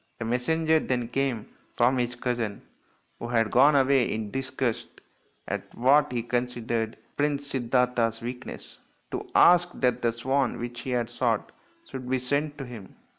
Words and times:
A 0.19 0.25
messenger 0.25 0.79
then 0.79 1.09
came 1.09 1.47
from 1.75 1.99
his 1.99 2.15
cousin, 2.15 2.63
who 3.19 3.27
had 3.27 3.51
gone 3.51 3.75
away 3.75 4.11
in 4.11 4.31
disgust 4.31 4.87
at 5.47 5.75
what 5.77 6.11
he 6.11 6.23
considered 6.23 6.97
Prince 7.17 7.45
Siddartha's 7.53 8.19
weakness, 8.19 8.79
to 9.11 9.29
ask 9.35 9.69
that 9.75 10.01
the 10.01 10.11
swan 10.11 10.57
which 10.57 10.81
he 10.81 10.89
had 10.89 11.07
shot 11.11 11.51
should 11.87 12.09
be 12.09 12.17
sent 12.17 12.57
to 12.57 12.65
him. 12.65 12.95